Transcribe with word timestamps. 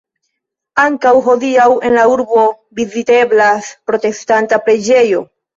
Ankaŭ 0.83 1.11
hodiaŭ 1.27 1.67
en 1.89 1.95
la 1.99 2.07
urbo 2.13 2.47
viziteblas 2.81 3.71
protestanta 3.91 4.65
preĝejo. 4.69 5.25